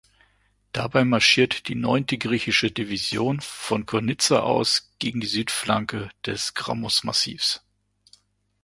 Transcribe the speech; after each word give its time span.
Dabei 0.71 1.05
marschiert 1.05 1.67
die 1.67 1.75
neunte 1.75 2.17
griechische 2.17 2.71
Division 2.71 3.39
von 3.39 3.85
Konitsa 3.85 4.39
aus 4.39 4.91
gegen 4.97 5.19
die 5.21 5.27
Südflanke 5.27 6.09
des 6.25 6.55
Grammos-Massivs. 6.55 7.63